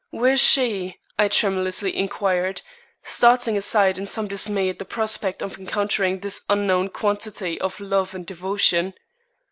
"Where 0.09 0.31
is 0.31 0.39
she?" 0.41 0.97
I 1.19 1.27
tremulously 1.27 1.95
inquired, 1.95 2.63
starting 3.03 3.55
aside 3.55 3.99
in 3.99 4.07
some 4.07 4.27
dismay 4.27 4.67
at 4.71 4.79
the 4.79 4.83
prospect 4.83 5.43
of 5.43 5.59
encountering 5.59 6.21
this 6.21 6.41
unknown 6.49 6.89
quantity 6.89 7.61
of 7.61 7.79
love 7.79 8.15
and 8.15 8.25
devotion. 8.25 8.95